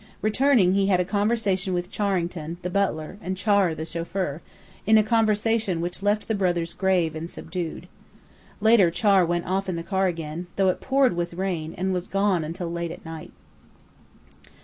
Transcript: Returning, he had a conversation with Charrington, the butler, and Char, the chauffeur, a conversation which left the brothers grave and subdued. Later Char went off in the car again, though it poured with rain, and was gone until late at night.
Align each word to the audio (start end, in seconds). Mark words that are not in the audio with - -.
Returning, 0.23 0.73
he 0.73 0.87
had 0.87 0.99
a 0.99 1.05
conversation 1.05 1.75
with 1.75 1.91
Charrington, 1.91 2.57
the 2.63 2.71
butler, 2.71 3.19
and 3.21 3.37
Char, 3.37 3.75
the 3.75 3.85
chauffeur, 3.85 4.41
a 4.87 5.03
conversation 5.03 5.79
which 5.79 6.01
left 6.01 6.27
the 6.27 6.33
brothers 6.33 6.73
grave 6.73 7.15
and 7.15 7.29
subdued. 7.29 7.87
Later 8.59 8.89
Char 8.89 9.23
went 9.23 9.45
off 9.45 9.69
in 9.69 9.75
the 9.75 9.83
car 9.83 10.07
again, 10.07 10.47
though 10.55 10.69
it 10.69 10.81
poured 10.81 11.15
with 11.15 11.35
rain, 11.35 11.75
and 11.77 11.93
was 11.93 12.07
gone 12.07 12.43
until 12.43 12.71
late 12.71 12.89
at 12.89 13.05
night. 13.05 13.31